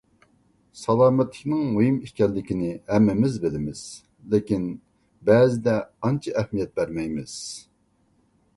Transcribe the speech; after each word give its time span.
سالامەتلىكنىڭ 0.83 1.59
مۇھىم 1.75 1.99
ئىكەنلىكىنى 2.07 2.71
ھەممىمىز 2.93 3.37
بىلىمىز، 3.45 3.83
لېكىن 4.33 4.65
بەزىدە 5.29 5.79
ئانچە 6.09 6.37
ئەھمىيەت 6.43 6.73
بەرمەيمىز. 6.81 7.35